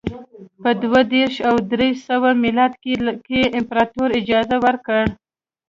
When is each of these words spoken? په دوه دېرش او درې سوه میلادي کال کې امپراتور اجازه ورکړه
په 0.61 0.69
دوه 0.81 0.99
دېرش 1.13 1.35
او 1.49 1.55
درې 1.73 1.89
سوه 2.07 2.29
میلادي 2.43 2.77
کال 2.83 3.05
کې 3.25 3.41
امپراتور 3.59 4.09
اجازه 4.19 4.57
ورکړه 4.65 5.03